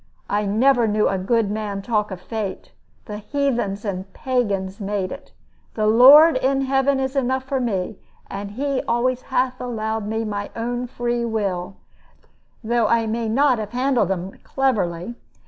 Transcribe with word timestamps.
I 0.31 0.47
never 0.47 0.87
knew 0.87 1.07
a 1.07 1.19
good 1.19 1.51
man 1.51 1.83
talk 1.83 2.09
of 2.09 2.19
fate. 2.19 2.71
The 3.05 3.17
heathens 3.19 3.85
and 3.85 3.99
the 3.99 4.07
pagans 4.13 4.79
made 4.79 5.11
it. 5.11 5.31
The 5.75 5.85
Lord 5.85 6.37
in 6.37 6.61
heaven 6.61 6.99
is 6.99 7.15
enough 7.15 7.43
for 7.43 7.59
me; 7.59 7.99
and 8.27 8.49
He 8.49 8.81
always 8.87 9.21
hath 9.21 9.61
allowed 9.61 10.07
me 10.07 10.25
my 10.25 10.49
own 10.55 10.87
free 10.87 11.23
will, 11.23 11.75
though 12.63 12.87
I 12.87 13.05
may 13.05 13.29
not 13.29 13.59
have 13.59 13.73
handled 13.73 14.09
'un 14.09 14.39
cleverly. 14.43 15.13